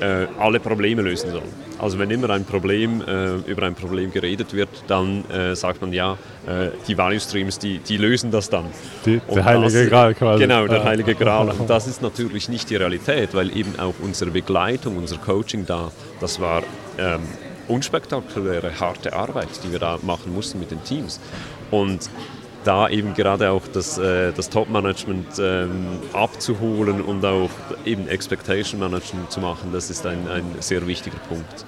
äh, 0.01 0.27
alle 0.39 0.59
Probleme 0.59 1.01
lösen 1.01 1.31
soll. 1.31 1.43
Also 1.77 1.99
wenn 1.99 2.09
immer 2.09 2.29
ein 2.29 2.45
Problem, 2.45 3.01
äh, 3.01 3.35
über 3.49 3.63
ein 3.63 3.75
Problem 3.75 4.11
geredet 4.11 4.53
wird, 4.53 4.69
dann 4.87 5.29
äh, 5.29 5.55
sagt 5.55 5.81
man 5.81 5.91
ja, 5.91 6.13
äh, 6.47 6.69
die 6.87 6.97
Value 6.97 7.19
Streams, 7.19 7.59
die, 7.59 7.79
die 7.79 7.97
lösen 7.97 8.31
das 8.31 8.49
dann. 8.49 8.65
Die, 9.05 9.19
der 9.33 9.43
heilige 9.43 9.81
das, 9.81 9.89
Gral 9.89 10.13
quasi. 10.13 10.43
Genau, 10.43 10.67
der 10.67 10.83
heilige 10.83 11.15
Gral. 11.15 11.49
Und 11.49 11.69
das 11.69 11.87
ist 11.87 12.01
natürlich 12.01 12.49
nicht 12.49 12.69
die 12.69 12.77
Realität, 12.77 13.33
weil 13.33 13.55
eben 13.55 13.77
auch 13.77 13.95
unsere 14.01 14.31
Begleitung, 14.31 14.97
unser 14.97 15.17
Coaching 15.17 15.65
da, 15.65 15.91
das 16.19 16.39
war 16.39 16.63
ähm, 16.97 17.21
unspektakuläre, 17.67 18.79
harte 18.79 19.13
Arbeit, 19.13 19.49
die 19.63 19.71
wir 19.71 19.79
da 19.79 19.99
machen 20.01 20.33
mussten 20.33 20.59
mit 20.59 20.71
den 20.71 20.83
Teams. 20.83 21.19
Und 21.71 22.09
da 22.65 22.89
eben 22.89 23.13
gerade 23.13 23.49
auch 23.51 23.67
das, 23.71 23.97
äh, 23.97 24.33
das 24.33 24.49
Top-Management 24.49 25.39
ähm, 25.39 25.99
abzuholen 26.13 27.01
und 27.01 27.23
auch 27.23 27.49
eben 27.85 28.07
Expectation 28.07 28.79
Management 28.79 29.31
zu 29.31 29.39
machen, 29.39 29.69
das 29.71 29.89
ist 29.89 30.05
ein, 30.05 30.27
ein 30.27 30.43
sehr 30.59 30.85
wichtiger 30.87 31.19
Punkt. 31.29 31.65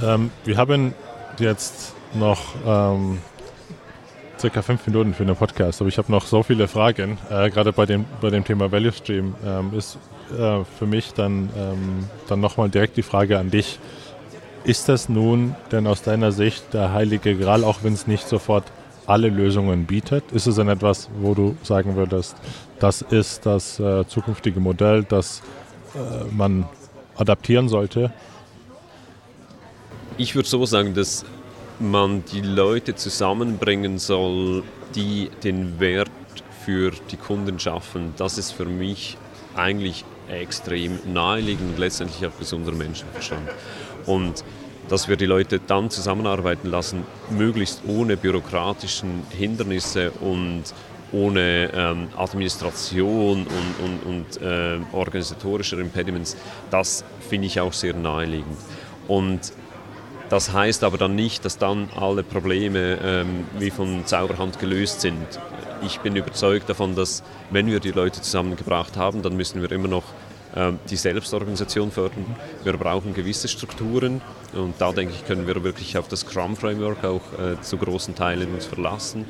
Ja. 0.00 0.14
Ähm, 0.14 0.30
wir 0.44 0.56
haben 0.56 0.94
jetzt 1.38 1.94
noch 2.14 2.54
ähm, 2.66 3.18
circa 4.38 4.62
fünf 4.62 4.86
Minuten 4.86 5.14
für 5.14 5.24
den 5.24 5.36
Podcast, 5.36 5.80
aber 5.80 5.88
ich 5.88 5.98
habe 5.98 6.10
noch 6.10 6.24
so 6.24 6.42
viele 6.42 6.68
Fragen. 6.68 7.18
Äh, 7.30 7.50
gerade 7.50 7.72
bei 7.72 7.86
dem, 7.86 8.04
bei 8.20 8.30
dem 8.30 8.44
Thema 8.44 8.70
Value 8.70 8.92
Stream 8.92 9.34
ähm, 9.44 9.72
ist 9.76 9.98
äh, 10.30 10.64
für 10.78 10.86
mich 10.86 11.12
dann, 11.14 11.50
ähm, 11.56 12.08
dann 12.28 12.40
nochmal 12.40 12.68
direkt 12.68 12.96
die 12.96 13.02
Frage 13.02 13.38
an 13.38 13.50
dich. 13.50 13.78
Ist 14.64 14.88
das 14.88 15.08
nun 15.08 15.54
denn 15.72 15.86
aus 15.86 16.02
deiner 16.02 16.32
Sicht 16.32 16.74
der 16.74 16.92
heilige 16.92 17.36
Gral, 17.36 17.64
auch 17.64 17.78
wenn 17.82 17.94
es 17.94 18.06
nicht 18.06 18.28
sofort 18.28 18.64
alle 19.06 19.28
Lösungen 19.28 19.86
bietet? 19.86 20.30
Ist 20.32 20.46
es 20.46 20.56
denn 20.56 20.68
etwas, 20.68 21.08
wo 21.20 21.34
du 21.34 21.56
sagen 21.62 21.96
würdest, 21.96 22.36
das 22.78 23.02
ist 23.02 23.46
das 23.46 23.80
äh, 23.80 24.06
zukünftige 24.06 24.60
Modell, 24.60 25.04
das 25.04 25.42
äh, 25.94 26.24
man 26.30 26.68
adaptieren 27.16 27.68
sollte? 27.68 28.12
Ich 30.18 30.34
würde 30.34 30.48
so 30.48 30.66
sagen, 30.66 30.94
dass 30.94 31.24
man 31.78 32.24
die 32.32 32.40
Leute 32.40 32.94
zusammenbringen 32.96 33.98
soll, 33.98 34.64
die 34.94 35.30
den 35.44 35.80
Wert 35.80 36.10
für 36.64 36.92
die 37.10 37.16
Kunden 37.16 37.58
schaffen. 37.58 38.14
Das 38.16 38.36
ist 38.36 38.52
für 38.52 38.66
mich 38.66 39.16
eigentlich 39.54 40.04
extrem 40.28 40.98
naheliegend 41.06 41.70
und 41.70 41.78
letztendlich 41.78 42.26
auch 42.26 42.38
gesunder 42.38 42.72
Menschenverstand. 42.72 43.48
Und 44.08 44.42
dass 44.88 45.08
wir 45.08 45.16
die 45.16 45.26
Leute 45.26 45.60
dann 45.60 45.90
zusammenarbeiten 45.90 46.68
lassen, 46.68 47.04
möglichst 47.30 47.82
ohne 47.86 48.16
bürokratischen 48.16 49.22
Hindernisse 49.30 50.10
und 50.12 50.64
ohne 51.12 51.70
ähm, 51.74 52.08
Administration 52.16 53.46
und, 53.46 54.06
und, 54.06 54.06
und 54.06 54.42
äh, 54.42 54.78
organisatorische 54.92 55.76
Impediments, 55.76 56.36
das 56.70 57.04
finde 57.28 57.46
ich 57.46 57.60
auch 57.60 57.72
sehr 57.72 57.94
naheliegend. 57.94 58.56
Und 59.06 59.52
das 60.28 60.52
heißt 60.52 60.84
aber 60.84 60.98
dann 60.98 61.14
nicht, 61.14 61.44
dass 61.44 61.56
dann 61.56 61.88
alle 61.96 62.22
Probleme 62.22 62.98
ähm, 63.02 63.46
wie 63.58 63.70
von 63.70 64.04
Zauberhand 64.04 64.58
gelöst 64.58 65.00
sind. 65.00 65.26
Ich 65.86 66.00
bin 66.00 66.16
überzeugt 66.16 66.68
davon, 66.68 66.94
dass 66.94 67.22
wenn 67.50 67.66
wir 67.66 67.80
die 67.80 67.92
Leute 67.92 68.20
zusammengebracht 68.20 68.96
haben, 68.96 69.22
dann 69.22 69.36
müssen 69.36 69.62
wir 69.62 69.70
immer 69.72 69.88
noch 69.88 70.04
die 70.90 70.96
Selbstorganisation 70.96 71.90
fördern. 71.90 72.24
Wir 72.64 72.72
brauchen 72.76 73.12
gewisse 73.14 73.48
Strukturen 73.48 74.22
und 74.54 74.74
da 74.78 74.92
denke 74.92 75.12
ich, 75.14 75.26
können 75.26 75.46
wir 75.46 75.62
wirklich 75.62 75.98
auf 75.98 76.08
das 76.08 76.20
Scrum-Framework 76.20 77.04
auch 77.04 77.20
äh, 77.38 77.60
zu 77.60 77.76
großen 77.76 78.14
Teilen 78.14 78.54
uns 78.54 78.64
verlassen. 78.64 79.26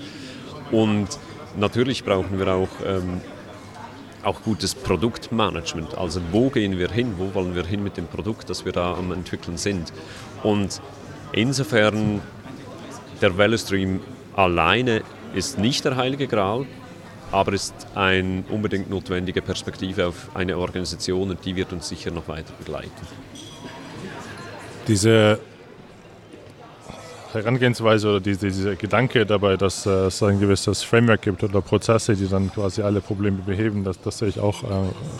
Und 0.70 1.08
natürlich 1.56 2.04
brauchen 2.04 2.38
wir 2.38 2.48
auch 2.48 2.68
ähm, 2.86 3.20
auch 4.22 4.42
gutes 4.42 4.74
Produktmanagement. 4.74 5.96
Also 5.96 6.20
wo 6.32 6.50
gehen 6.50 6.78
wir 6.78 6.90
hin, 6.90 7.14
wo 7.16 7.34
wollen 7.34 7.54
wir 7.54 7.64
hin 7.64 7.82
mit 7.82 7.96
dem 7.96 8.06
Produkt, 8.06 8.50
das 8.50 8.64
wir 8.64 8.72
da 8.72 8.94
am 8.94 9.12
entwickeln 9.12 9.56
sind. 9.56 9.92
Und 10.42 10.80
insofern, 11.32 12.20
der 13.20 13.36
Value 13.36 13.58
Stream 13.58 14.00
alleine 14.34 15.02
ist 15.34 15.58
nicht 15.58 15.84
der 15.84 15.96
heilige 15.96 16.26
Gral, 16.26 16.66
aber 17.30 17.52
ist 17.52 17.74
eine 17.94 18.44
unbedingt 18.48 18.90
notwendige 18.90 19.42
Perspektive 19.42 20.06
auf 20.06 20.30
eine 20.34 20.56
Organisation 20.56 21.30
und 21.30 21.44
die 21.44 21.56
wird 21.56 21.72
uns 21.72 21.88
sicher 21.88 22.10
noch 22.10 22.28
weiter 22.28 22.52
begleiten. 22.58 22.90
Diese 24.86 25.38
Herangehensweise 27.32 28.08
oder 28.08 28.20
diese, 28.20 28.46
dieser 28.46 28.74
Gedanke 28.76 29.26
dabei, 29.26 29.56
dass 29.56 29.84
äh, 29.84 30.06
es 30.06 30.22
ein 30.22 30.40
gewisses 30.40 30.82
Framework 30.82 31.22
gibt 31.22 31.44
oder 31.44 31.60
Prozesse, 31.60 32.16
die 32.16 32.26
dann 32.26 32.50
quasi 32.50 32.80
alle 32.80 33.00
Probleme 33.00 33.38
beheben, 33.44 33.84
das, 33.84 34.00
das 34.00 34.18
sehe 34.18 34.28
ich 34.28 34.40
auch 34.40 34.62
äh, 34.62 34.66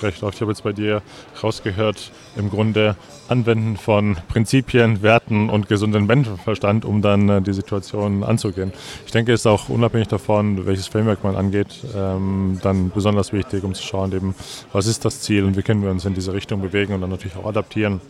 recht 0.03 0.23
oft. 0.23 0.35
Ich 0.35 0.41
habe 0.41 0.51
jetzt 0.51 0.65
bei 0.65 0.73
dir 0.73 1.03
rausgehört, 1.43 2.11
im 2.37 2.49
Grunde 2.49 2.97
Anwenden 3.29 3.77
von 3.77 4.17
Prinzipien, 4.29 5.03
Werten 5.03 5.51
und 5.51 5.69
gesunden 5.69 6.07
Menschenverstand, 6.07 6.87
um 6.87 7.03
dann 7.03 7.29
äh, 7.29 7.43
die 7.43 7.53
Situation 7.53 8.25
anzugehen. 8.25 8.73
Ich 9.05 9.13
denke, 9.13 9.35
es 9.35 9.41
ist 9.41 9.47
auch 9.47 9.69
unabhängig 9.69 10.09
davon, 10.09 10.67
welches 10.67 10.87
Framework 10.87 11.23
man 11.23 11.37
angeht, 11.37 11.85
ähm, 11.95 12.59
dann 12.63 12.91
besonders 12.91 13.35
wichtig, 13.35 13.65
um 13.65 13.75
zu 13.75 13.83
schauen, 13.83 14.13
eben, 14.13 14.35
was 14.73 14.87
ist 14.87 15.05
das 15.05 15.21
Ziel 15.21 15.45
und 15.45 15.59
wie 15.59 15.63
können 15.63 15.83
wir 15.83 15.91
uns 15.91 16.07
in 16.07 16.15
diese 16.15 16.33
Richtung 16.33 16.63
bewegen 16.63 16.95
und 16.95 17.03
dann 17.03 17.11
natürlich 17.11 17.37
auch 17.37 17.47
adaptieren 17.47 18.01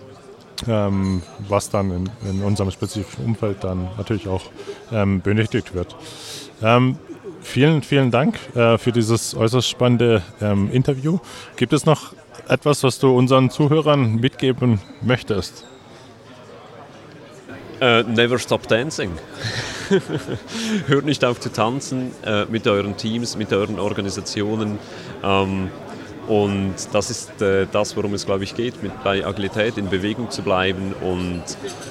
ähm, 0.66 1.22
was 1.48 1.70
dann 1.70 1.90
in, 1.90 2.10
in, 2.28 2.42
unserem 2.42 2.70
spezifischen 2.70 3.24
Umfeld 3.24 3.62
dann 3.62 3.88
natürlich 3.96 4.28
auch 4.28 4.42
ähm, 4.92 5.20
benötigt 5.20 5.74
wird. 5.74 5.94
Ähm, 6.62 6.98
vielen, 7.40 7.82
vielen 7.82 8.10
Dank 8.10 8.38
äh, 8.56 8.78
für 8.78 8.92
dieses 8.92 9.34
äußerst 9.34 9.68
spannende 9.68 10.22
ähm, 10.40 10.70
Interview. 10.72 11.18
Gibt 11.56 11.72
es 11.72 11.86
noch 11.86 12.14
etwas, 12.48 12.82
was 12.82 12.98
du 12.98 13.16
unseren 13.16 13.50
Zuhörern 13.50 14.16
mitgeben 14.16 14.80
möchtest? 15.02 15.64
Uh, 17.80 18.02
never 18.08 18.40
stop 18.40 18.66
dancing. 18.66 19.12
Hört 20.88 21.04
nicht 21.04 21.24
auf 21.24 21.38
zu 21.38 21.52
tanzen 21.52 22.10
uh, 22.26 22.50
mit 22.50 22.66
euren 22.66 22.96
Teams, 22.96 23.36
mit 23.36 23.52
euren 23.52 23.78
Organisationen. 23.78 24.80
Ähm, 25.22 25.70
und 26.28 26.74
das 26.92 27.10
ist 27.10 27.40
äh, 27.40 27.66
das, 27.72 27.96
worum 27.96 28.12
es, 28.14 28.26
glaube 28.26 28.44
ich, 28.44 28.54
geht, 28.54 28.82
mit, 28.82 28.92
bei 29.02 29.24
Agilität 29.24 29.78
in 29.78 29.88
Bewegung 29.88 30.30
zu 30.30 30.42
bleiben 30.42 30.94
und 31.00 31.42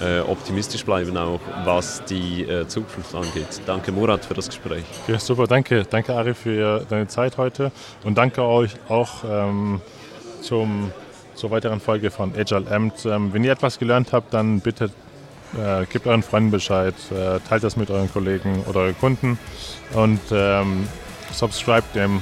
äh, 0.01 0.19
optimistisch 0.19 0.85
bleiben 0.85 1.17
auch, 1.17 1.39
was 1.65 2.03
die 2.05 2.43
äh, 2.43 2.67
Zukunft 2.67 3.15
angeht. 3.15 3.61
Danke 3.65 3.91
Murat 3.91 4.23
für 4.23 4.35
das 4.35 4.47
Gespräch. 4.47 4.83
Ja, 5.07 5.17
super, 5.17 5.47
danke. 5.47 5.83
Danke 5.89 6.13
Ari 6.13 6.35
für 6.35 6.85
deine 6.87 7.07
Zeit 7.07 7.37
heute 7.37 7.71
und 8.03 8.17
danke 8.17 8.43
euch 8.43 8.71
auch 8.89 9.23
ähm, 9.27 9.81
zum, 10.41 10.91
zur 11.33 11.49
weiteren 11.49 11.79
Folge 11.79 12.11
von 12.11 12.33
Agile 12.37 12.69
Amt. 12.69 13.05
Ähm, 13.05 13.33
wenn 13.33 13.43
ihr 13.43 13.51
etwas 13.51 13.79
gelernt 13.79 14.13
habt, 14.13 14.33
dann 14.35 14.59
bitte 14.59 14.91
äh, 15.55 15.85
gebt 15.87 16.05
euren 16.05 16.21
Freunden 16.21 16.51
Bescheid, 16.51 16.93
äh, 17.11 17.39
teilt 17.47 17.63
das 17.63 17.75
mit 17.75 17.89
euren 17.89 18.11
Kollegen 18.11 18.63
oder 18.67 18.81
euren 18.81 18.99
Kunden 18.99 19.39
und 19.93 20.19
ähm, 20.31 20.87
subscribe 21.31 21.83
dem 21.95 22.21